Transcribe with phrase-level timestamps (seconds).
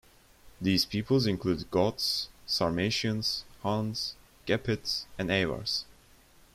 [0.59, 4.15] These peoples included Goths, Sarmatians, Huns,
[4.47, 5.85] Gepids and Avars.